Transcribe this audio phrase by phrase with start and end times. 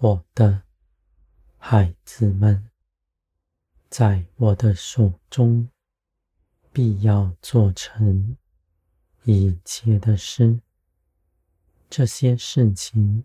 [0.00, 0.62] 我的
[1.56, 2.70] 孩子们，
[3.90, 5.68] 在我的手中，
[6.72, 8.36] 必要做成
[9.24, 10.60] 一切的事。
[11.90, 13.24] 这些事情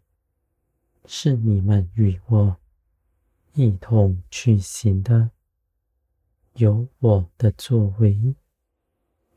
[1.05, 2.57] 是你们与我
[3.53, 5.29] 一同去行的，
[6.53, 8.33] 有我的作为，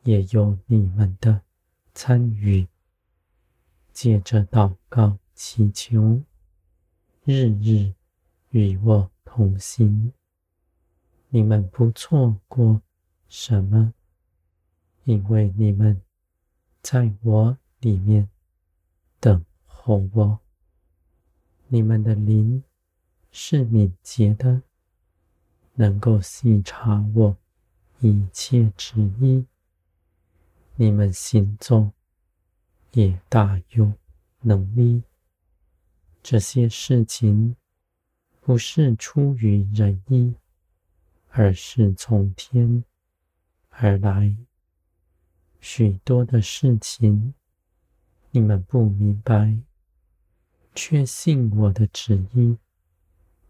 [0.04, 1.42] 也有你们的
[1.92, 2.66] 参与。
[3.92, 6.22] 借着祷告祈求，
[7.28, 7.92] 日日
[8.50, 10.12] 与我同行。
[11.28, 12.80] 你们不错过
[13.26, 13.92] 什么，
[15.02, 16.00] 因为你们
[16.82, 18.28] 在我里面。
[19.18, 20.38] 等候我，
[21.66, 22.62] 你们的灵
[23.32, 24.62] 是敏捷的，
[25.74, 27.36] 能够细察我
[27.98, 29.44] 一切旨意。
[30.76, 31.90] 你们行走
[32.92, 33.92] 也大有
[34.42, 35.02] 能力。
[36.28, 37.54] 这些事情
[38.40, 40.34] 不是出于人意，
[41.28, 42.82] 而是从天
[43.68, 44.34] 而来。
[45.60, 47.32] 许多的事情。
[48.32, 49.56] 你们不明白，
[50.74, 52.58] 却信我的旨意，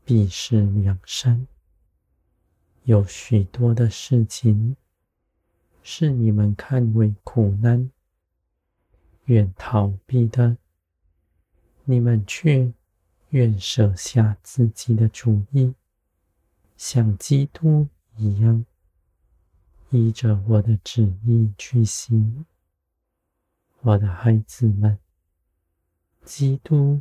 [0.05, 1.47] 必是良善。
[2.85, 4.77] 有许多的事情，
[5.83, 7.91] 是你们看为苦难、
[9.25, 10.59] 愿逃避的，
[11.89, 12.73] 你们却
[13.31, 15.73] 愿舍下自己的主意，
[16.77, 18.67] 像基督一样，
[19.91, 22.45] 依着我的旨意去行。
[23.83, 24.98] 我的孩子们，
[26.24, 27.01] 基督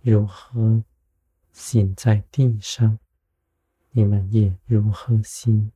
[0.00, 0.82] 如何
[1.52, 2.98] 行在地上，
[3.90, 5.70] 你们也如何行。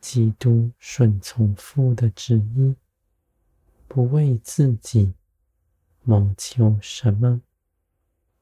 [0.00, 2.74] 基督顺从父的旨意，
[3.86, 5.14] 不为自己
[6.04, 7.40] 谋求什么，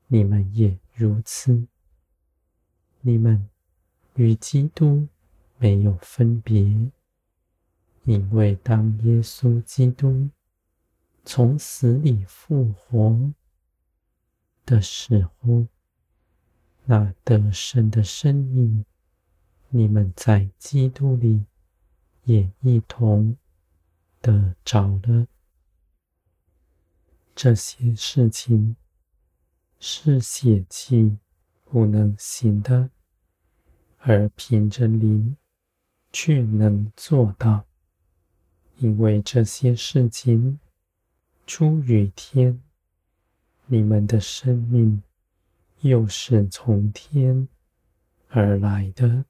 [0.09, 1.67] 你们也如此。
[3.01, 3.49] 你们
[4.15, 5.09] 与基督
[5.59, 6.91] 没有分别，
[8.05, 10.29] 因为当耶稣基督。
[11.25, 13.33] 从死里复活
[14.67, 15.69] 的时候，
[16.85, 18.85] 那得胜的生命，
[19.69, 21.45] 你们在基督里
[22.25, 23.37] 也一同
[24.21, 25.29] 得着了。
[27.35, 28.77] 这些事情
[29.81, 31.17] 是血气
[31.65, 32.91] 不能行的，
[33.99, 35.37] 而凭着灵
[36.13, 37.65] 却能做到，
[38.77, 40.59] 因为这些事情。
[41.45, 42.63] 出于天，
[43.67, 45.03] 你们的生命
[45.81, 47.49] 又是从天
[48.29, 49.25] 而来的。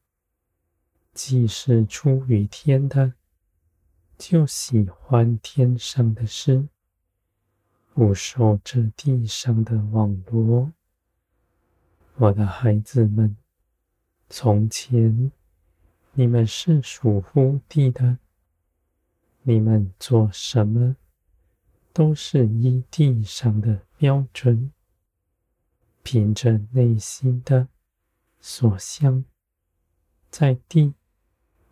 [1.14, 3.14] 既是出于天的，
[4.18, 6.68] 就喜欢天上的事，
[7.94, 10.72] 不受这地上的网罗。
[12.16, 13.36] 我的孩子们，
[14.30, 15.30] 从前
[16.12, 18.18] 你们是属乎地的，
[19.42, 20.96] 你们做什么？
[21.92, 24.72] 都是依地上的标准，
[26.02, 27.68] 凭着内心的
[28.40, 29.22] 所向，
[30.30, 30.94] 在地，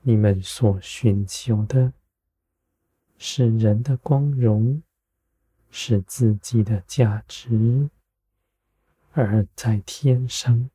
[0.02, 1.94] 你们所寻求的
[3.16, 4.82] 是人的光荣，
[5.70, 7.88] 是自己的价值；
[9.12, 10.69] 而在天上，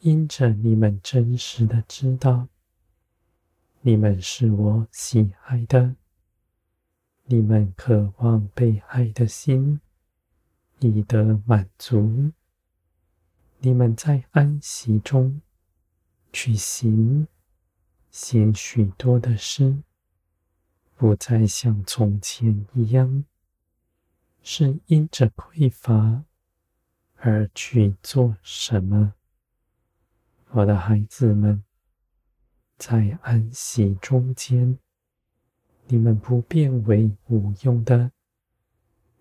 [0.00, 2.48] 因着你们真实的知道，
[3.80, 5.96] 你们是我喜爱的。
[7.24, 9.80] 你们渴望被爱的心
[10.80, 12.32] 已得满足，
[13.60, 15.40] 你们在安息中
[16.32, 17.28] 去行，
[18.10, 19.78] 行许多的事，
[20.96, 23.24] 不再像从前一样，
[24.42, 26.24] 是因着匮乏
[27.16, 29.14] 而去做什么。
[30.50, 31.64] 我的孩子们，
[32.76, 34.78] 在安息中间。
[35.88, 38.12] 你们不变为无用的，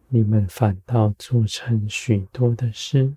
[0.07, 3.15] 你们反倒做成许多的事，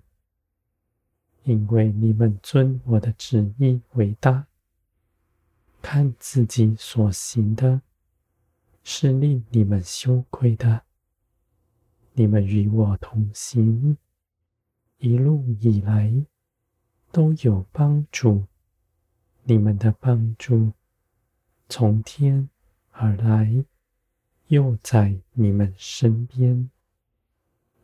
[1.43, 4.47] 因为你们尊我的旨意为大，
[5.81, 7.81] 看自己所行的
[8.83, 10.83] 是令你们羞愧的。
[12.17, 13.97] 你们与我同行，
[14.99, 16.25] 一路以来
[17.11, 18.45] 都有帮助，
[19.43, 20.71] 你们的帮助
[21.67, 22.49] 从天。
[22.97, 23.65] 而来，
[24.47, 26.71] 又在你们身边，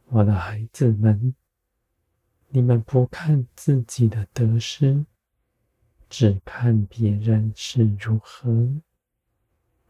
[0.08, 1.36] 我的孩子们，
[2.48, 5.06] 你们不看自己的得失，
[6.10, 8.70] 只看别人是如何，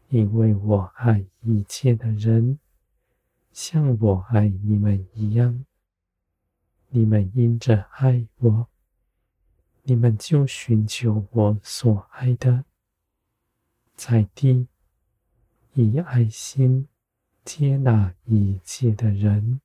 [0.08, 2.58] 因为我爱一切的人，
[3.52, 5.64] 像我爱你们一样。
[6.94, 8.68] 你们因着爱我，
[9.82, 12.64] 你们就寻求我所爱的，
[13.96, 14.68] 在地
[15.72, 16.86] 以爱心
[17.44, 19.62] 接纳一切的人，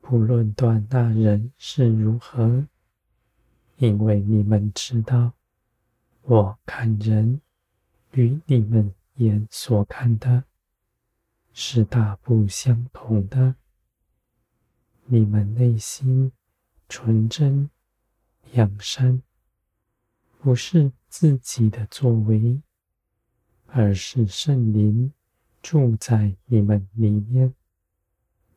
[0.00, 2.66] 不论断那人是如何，
[3.76, 5.34] 因为你们知道，
[6.22, 7.40] 我看人
[8.10, 10.44] 与你们眼所看的。
[11.54, 13.54] 是大不相同的。
[15.06, 16.30] 你们内心
[16.88, 17.70] 纯真
[18.52, 19.22] 养善，
[20.40, 22.60] 不是自己的作为，
[23.68, 25.10] 而是圣灵。
[25.62, 27.54] 住在你们里面，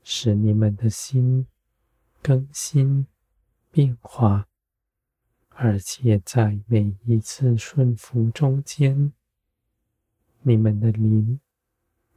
[0.04, 1.48] 使你们的心
[2.22, 3.08] 更新
[3.72, 4.50] 变化，
[5.52, 9.14] 而且在每一次顺服中间，
[10.42, 11.40] 你们的灵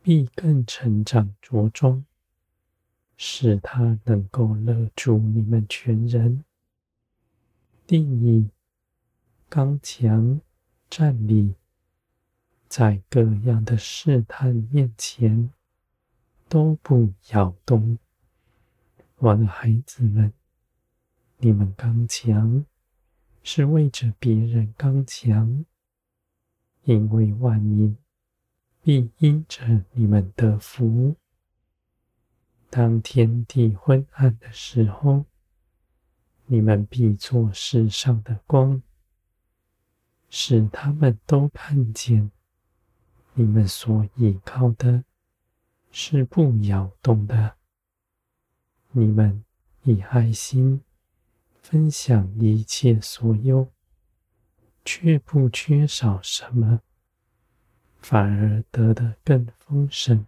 [0.02, 2.04] 必更成长茁壮，
[3.16, 6.44] 使他能够勒住你们全人，
[7.86, 8.48] 定义
[9.48, 10.40] 刚强
[10.88, 11.54] 站立。
[12.68, 15.50] 在各样的试探面前，
[16.48, 17.98] 都不摇动。
[19.16, 20.32] 我的孩子们，
[21.38, 22.64] 你们刚强，
[23.42, 25.64] 是为着别人刚强，
[26.84, 27.96] 因为万民
[28.82, 31.16] 必因着你们得福。
[32.70, 35.24] 当天地昏暗的时候，
[36.46, 38.82] 你们必作世上的光，
[40.28, 42.30] 使他们都看见。
[43.34, 45.04] 你们所依靠的
[45.90, 47.56] 是不摇动的。
[48.92, 49.44] 你们
[49.84, 50.82] 以爱心
[51.62, 53.70] 分享一切所有，
[54.84, 56.80] 却不缺少什么，
[58.00, 60.26] 反而得的更丰盛。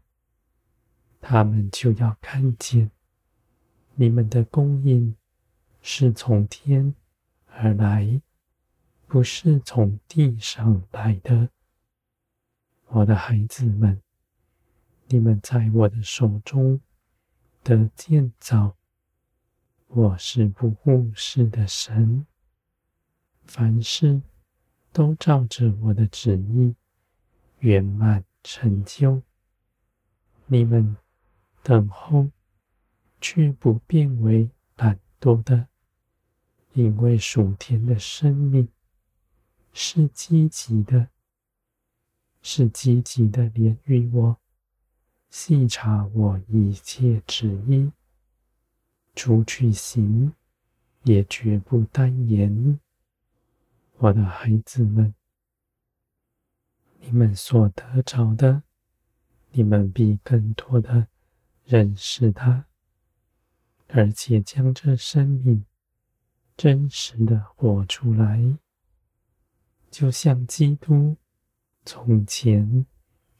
[1.20, 2.90] 他们就要看见
[3.94, 5.14] 你们的供应
[5.80, 6.94] 是从天
[7.46, 8.20] 而来，
[9.06, 11.48] 不是从地上来的。
[12.86, 14.00] 我的孩子们，
[15.06, 16.80] 你们在我的手中
[17.62, 18.76] 得建造，
[19.86, 22.26] 我是不误事的神，
[23.44, 24.20] 凡事
[24.92, 26.74] 都照着我的旨意
[27.62, 29.22] 圆满成就。
[30.46, 30.96] 你们
[31.62, 32.28] 等候，
[33.20, 35.68] 却不变为懒惰的，
[36.72, 38.68] 因为属天的生命
[39.72, 41.08] 是积极的。
[42.42, 44.36] 是积极的连于我，
[45.30, 47.92] 细察我一切旨意，
[49.14, 50.32] 除去行，
[51.04, 52.80] 也绝不单言。
[53.98, 55.14] 我的孩子们，
[57.12, 58.62] 你们所得着的，
[59.50, 61.08] 你们必更多的
[61.62, 62.64] 认识他，
[63.88, 65.62] 而且将这生命
[66.56, 68.56] 真实的活出来，
[69.90, 71.18] 就像基督。
[71.84, 72.86] 从前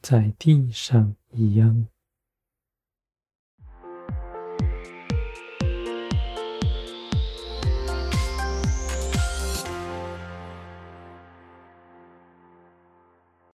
[0.01, 1.87] 在地上一样，